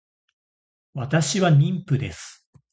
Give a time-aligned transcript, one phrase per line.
[0.95, 2.43] 私は妊婦です